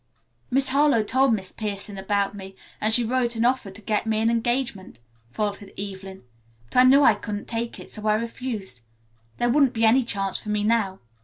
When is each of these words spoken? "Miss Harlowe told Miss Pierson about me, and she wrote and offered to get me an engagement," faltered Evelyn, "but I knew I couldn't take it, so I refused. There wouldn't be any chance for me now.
"Miss 0.49 0.69
Harlowe 0.69 1.03
told 1.03 1.31
Miss 1.31 1.51
Pierson 1.51 1.95
about 1.95 2.33
me, 2.33 2.55
and 2.81 2.91
she 2.91 3.03
wrote 3.03 3.35
and 3.35 3.45
offered 3.45 3.75
to 3.75 3.83
get 3.83 4.07
me 4.07 4.19
an 4.19 4.31
engagement," 4.31 4.97
faltered 5.29 5.71
Evelyn, 5.79 6.23
"but 6.71 6.79
I 6.79 6.83
knew 6.85 7.03
I 7.03 7.13
couldn't 7.13 7.47
take 7.47 7.79
it, 7.79 7.91
so 7.91 8.07
I 8.07 8.15
refused. 8.15 8.81
There 9.37 9.47
wouldn't 9.51 9.73
be 9.73 9.85
any 9.85 10.01
chance 10.01 10.39
for 10.39 10.49
me 10.49 10.63
now. 10.63 11.01